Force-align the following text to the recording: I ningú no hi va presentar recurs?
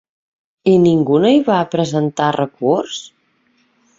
I 0.71 0.71
ningú 0.85 1.19
no 1.25 1.29
hi 1.33 1.43
va 1.51 1.59
presentar 1.75 2.31
recurs? 2.39 2.97